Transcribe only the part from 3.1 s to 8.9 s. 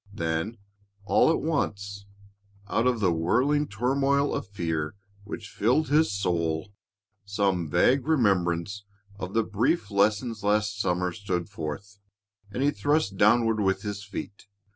whirling turmoil of fear which filled his soul, some vague remembrance